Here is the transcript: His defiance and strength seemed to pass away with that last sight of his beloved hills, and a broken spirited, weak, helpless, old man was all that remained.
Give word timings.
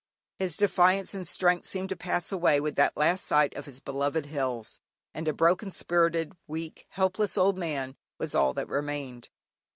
His 0.39 0.57
defiance 0.57 1.13
and 1.13 1.27
strength 1.27 1.67
seemed 1.67 1.89
to 1.89 1.95
pass 1.95 2.31
away 2.31 2.59
with 2.59 2.73
that 2.73 2.97
last 2.97 3.23
sight 3.23 3.53
of 3.53 3.67
his 3.67 3.79
beloved 3.79 4.25
hills, 4.25 4.79
and 5.13 5.27
a 5.27 5.31
broken 5.31 5.69
spirited, 5.69 6.33
weak, 6.47 6.87
helpless, 6.89 7.37
old 7.37 7.55
man 7.59 7.95
was 8.17 8.33
all 8.33 8.55
that 8.55 8.67
remained. 8.67 9.29